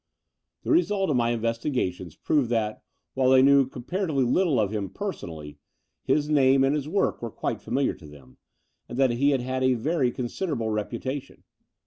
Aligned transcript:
The 0.63 0.71
result 0.71 1.11
of 1.11 1.15
my 1.15 1.29
investigations 1.29 2.15
proved 2.15 2.49
that, 2.49 2.81
while 3.13 3.29
they 3.29 3.43
knew 3.43 3.67
comparatively 3.67 4.23
little 4.23 4.59
of 4.59 4.71
him 4.71 4.89
personally, 4.89 5.59
his 6.03 6.27
name 6.27 6.63
and 6.63 6.73
his 6.73 6.87
work 6.89 7.21
were 7.21 7.29
quite 7.29 7.61
familiar 7.61 7.93
to 7.93 8.07
them, 8.07 8.37
and 8.89 8.97
that 8.97 9.11
he 9.11 9.29
had 9.29 9.61
a 9.63 9.75
very 9.75 10.11
considerable 10.11 10.71
reputation. 10.71 11.43